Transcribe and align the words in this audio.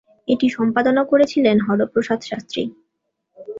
এটি 0.27 0.47
সম্পাদনা 0.49 1.01
করেছিলেন 1.03 1.57
হরপ্রসাদ 1.59 2.19
শাস্ত্রী। 2.21 2.63